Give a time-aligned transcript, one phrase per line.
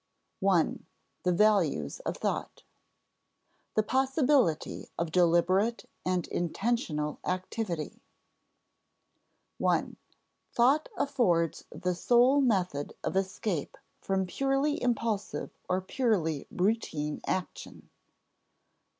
[0.39, 0.87] §1.
[1.21, 8.01] The Values of Thought [Sidenote: The possibility of deliberate and intentional activity]
[9.63, 9.89] I.
[10.53, 17.91] Thought affords the sole method of escape from purely impulsive or purely routine action.